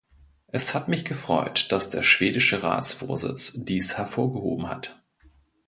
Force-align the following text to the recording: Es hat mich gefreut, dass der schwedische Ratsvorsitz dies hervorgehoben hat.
Es 0.47 0.73
hat 0.73 0.87
mich 0.87 1.05
gefreut, 1.05 1.71
dass 1.71 1.91
der 1.91 2.01
schwedische 2.01 2.63
Ratsvorsitz 2.63 3.53
dies 3.65 3.99
hervorgehoben 3.99 4.67
hat. 4.67 4.99